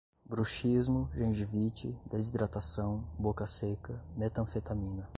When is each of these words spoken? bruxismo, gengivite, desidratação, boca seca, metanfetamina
bruxismo, 0.25 1.11
gengivite, 1.13 1.95
desidratação, 2.09 3.03
boca 3.19 3.45
seca, 3.45 4.03
metanfetamina 4.17 5.07